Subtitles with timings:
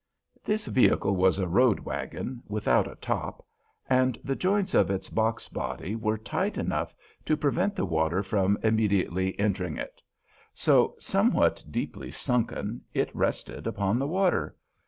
[0.43, 3.45] This vehicle was a road wagon, without a top,
[3.87, 6.95] and the joints of its box body were tight enough
[7.27, 10.01] to prevent the water from immediately entering it;
[10.55, 14.55] so, somewhat deeply sunken, it rested upon the water.